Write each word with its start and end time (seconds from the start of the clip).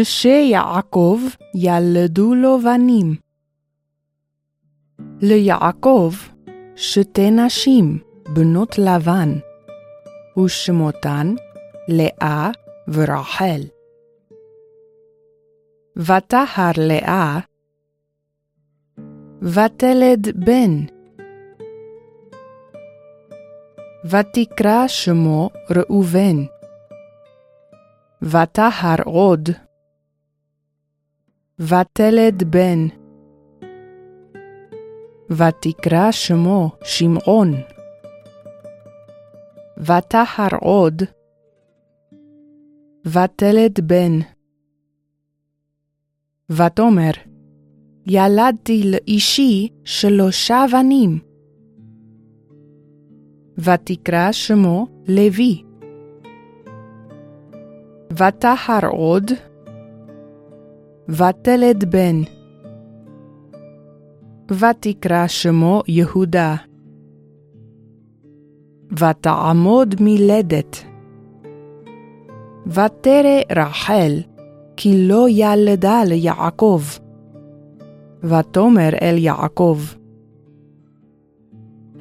נשי 0.00 0.48
יעקב 0.50 1.20
ילדו 1.54 2.34
לו 2.34 2.58
בנים. 2.58 3.14
ליעקב 5.20 6.12
שתי 6.76 7.30
נשים, 7.30 7.98
בנות 8.34 8.78
לבן, 8.78 9.32
ושמותן 10.38 11.34
לאה 11.88 12.50
ורחל. 12.88 13.60
ותהר 15.96 16.72
לאה, 16.78 17.38
ותלד 19.42 20.44
בן. 20.44 20.84
ותקרא 24.04 24.88
שמו 24.88 25.50
ראובן. 25.70 26.36
ותהר 28.22 29.02
עוד, 29.04 29.48
ותלד 31.60 32.42
בן. 32.50 32.86
ותקרא 35.30 36.10
שמו 36.10 36.70
שמעון. 36.84 37.52
ותהר 39.78 40.48
עוד, 40.60 41.02
ותלד 43.06 43.80
בן. 43.82 44.18
ותאמר, 46.50 47.10
ילדתי 48.06 48.82
לאישי 48.90 49.68
שלושה 49.84 50.64
בנים. 50.72 51.18
ותקרא 53.58 54.32
שמו 54.32 54.86
לוי. 55.08 55.62
ותהר 58.12 58.86
עוד, 58.88 59.30
ותלד 61.08 61.84
בן. 61.90 62.22
ותקרא 64.50 65.26
שמו 65.26 65.82
יהודה. 65.88 66.56
ותעמוד 68.98 69.94
מלדת. 70.00 70.84
ותרא 72.66 73.40
רחל, 73.56 74.12
כי 74.76 75.08
לא 75.08 75.26
ילדה 75.28 76.04
ליעקב. 76.04 76.82
ותאמר 78.22 78.88
אל 79.02 79.18
יעקב, 79.18 79.78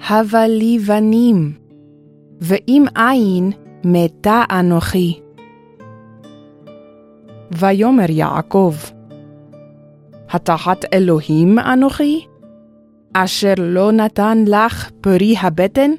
הבה 0.09 0.48
לי 0.48 0.80
בנים, 0.80 1.53
ואם 2.42 2.86
אין 2.95 3.52
מתה 3.83 4.44
אנוכי. 4.52 5.20
ויאמר 7.52 8.09
יעקב, 8.09 8.73
התחת 10.29 10.85
אלוהים 10.93 11.59
אנוכי, 11.59 12.25
אשר 13.13 13.53
לא 13.57 13.91
נתן 13.91 14.37
לך 14.47 14.91
פרי 15.01 15.35
הבטן? 15.41 15.91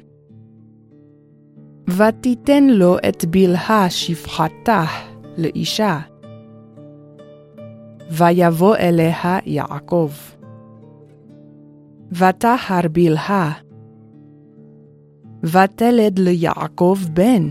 ותיתן 1.89 2.63
לו 2.63 2.97
את 3.09 3.25
בלהה 3.25 3.89
שפחתה 3.89 4.83
לאישה. 5.37 5.99
ויבוא 8.11 8.75
אליה 8.75 9.39
יעקב. 9.45 10.11
ותהר 12.11 12.87
בלהה, 12.91 13.51
ותלד 15.43 16.19
ליעקב 16.19 16.97
בן. 17.13 17.49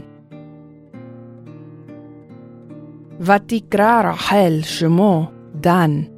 ותקרא 3.21 4.03
רחל 4.11 4.59
שמו 4.63 5.31
דן. 5.55 6.16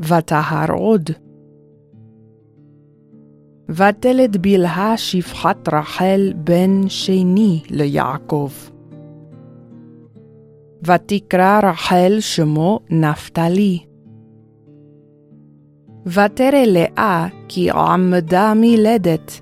ותהר 0.00 0.72
עוד. 0.72 1.10
ותלד 3.68 4.36
בלהה 4.36 4.96
שפחת 4.96 5.68
רחל 5.72 6.32
בן 6.36 6.88
שני 6.88 7.62
ליעקב. 7.70 8.50
ותקרא 10.86 11.60
רחל 11.62 12.16
שמו 12.20 12.80
נפתלי. 12.90 13.78
ותרא 16.06 16.64
לאה 16.66 17.26
כי 17.48 17.70
עמדה 17.70 18.52
מלדת. 18.56 19.40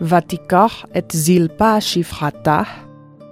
ותיקח 0.00 0.84
את 0.98 1.10
זלפה 1.12 1.80
שפחתה, 1.80 2.62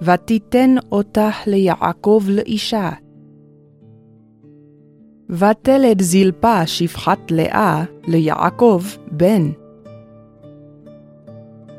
ותיתן 0.02 0.74
אותה 0.92 1.30
ליעקב 1.46 2.22
לאישה. 2.28 2.90
ותלד 5.30 6.02
זלפה 6.02 6.66
שפחת 6.66 7.30
לאה 7.30 7.84
ליעקב 8.06 8.82
בן. 9.10 9.50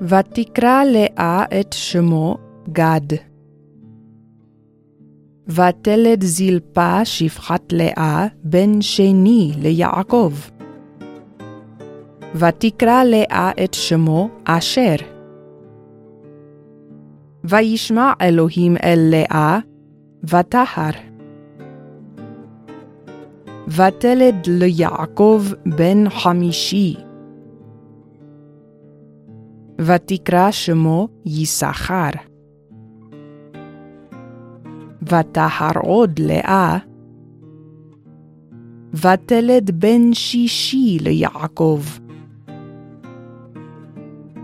ותקרא 0.02 0.84
לאה 0.84 1.46
את 1.60 1.74
שמו 1.74 2.38
גד. 2.72 3.16
ותלד 5.48 6.24
זלפה 6.24 7.06
שפחת 7.06 7.74
לאה 7.74 8.28
בן 8.44 8.82
שני 8.82 9.52
ליעקב. 9.62 10.34
ותקרא 12.36 13.04
לאה 13.04 13.52
את 13.64 13.74
שמו 13.74 14.30
אשר. 14.46 14.96
וישמע 17.44 18.14
אלוהים 18.22 18.78
אל 18.84 19.00
לאה, 19.12 19.60
ותהר. 20.24 21.09
ותלד 23.76 24.48
ליעקב 24.48 25.44
בן 25.78 26.10
חמישי. 26.10 26.96
ותקרא 29.80 30.52
שמו 30.52 31.08
יששכר. 31.26 32.10
ותהר 35.04 35.80
עוד 35.84 36.20
לאה, 36.20 36.78
ותלד 38.94 39.72
בן 39.72 40.14
שישי 40.14 40.98
ליעקב. 41.02 41.82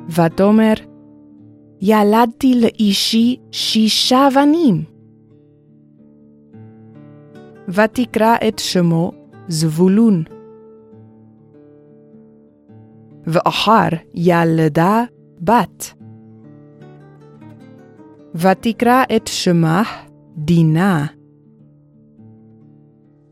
ותאמר, 0.09 0.73
ילדתי 1.81 2.61
לאישי 2.61 3.37
שישה 3.51 4.27
בנים. 4.35 4.94
ותקרא 7.67 8.35
את 8.47 8.59
שמו 8.59 9.11
זבולון. 9.47 10.23
ואחר 13.27 13.87
ילדה 14.13 15.03
בת. 15.41 15.93
ותקרא 18.35 19.03
את 19.15 19.27
שמה 19.27 19.83
דינה. 20.37 21.05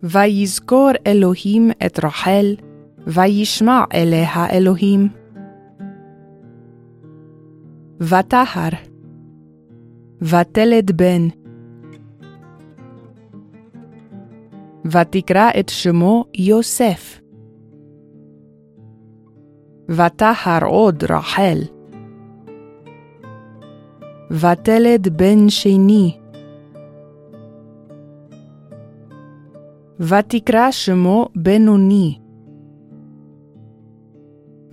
ויזכור 0.03 0.89
אלוהים 1.07 1.71
את 1.85 2.05
רחל, 2.05 2.55
וישמע 3.07 3.83
אליה 3.94 4.50
אלוהים. 4.51 5.07
ותהר, 8.01 8.69
ותלד 10.21 10.91
בן. 10.91 11.42
ותקרא 14.85 15.49
את 15.59 15.69
שמו 15.69 16.25
יוסף. 16.33 17.19
ותהר 19.89 20.65
עוד 20.65 21.03
רחל. 21.09 21.57
ותלד 24.31 25.18
בן 25.18 25.50
שני. 25.50 26.18
ותקרא 30.00 30.71
שמו 30.71 31.27
בינוני. 31.35 32.19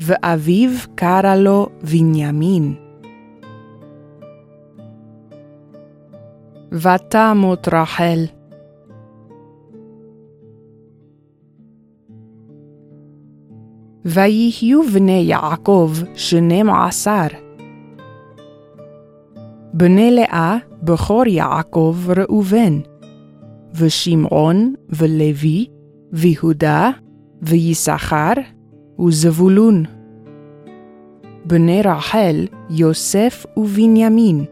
ואביו 0.00 0.70
קרא 0.94 1.36
לו 1.36 1.66
בנימין. 1.82 2.74
ותמות 6.72 7.68
רחל. 7.72 8.39
ויהיו 14.14 14.82
בני 14.92 15.22
יעקב 15.26 15.92
שנים 16.14 16.70
עשר. 16.70 17.26
בני 19.74 20.10
לאה 20.10 20.56
בכור 20.82 21.26
יעקב 21.26 21.96
ראובן, 22.16 22.80
ושמעון 23.74 24.74
ולוי, 24.88 25.66
ויהודה, 26.12 26.90
ויששכר, 27.42 28.32
וזבולון. 29.06 29.84
בני 31.44 31.82
רחל, 31.82 32.46
יוסף 32.70 33.46
ובנימין. 33.56 34.44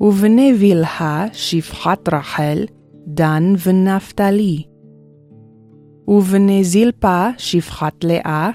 ובני 0.00 0.54
בלהה 0.54 1.26
שפחת 1.32 2.08
רחל, 2.14 2.64
דן 3.06 3.54
ונפתלי. 3.66 4.62
ובני 6.08 6.64
זלפה 6.64 7.28
שפחת 7.38 8.04
לאה, 8.04 8.50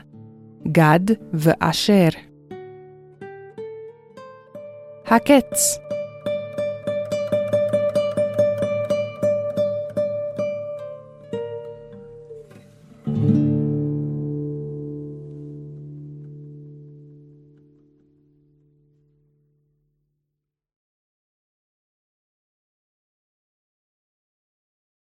גד 0.68 1.00
ואשר. 1.34 2.10
הקץ 5.06 5.78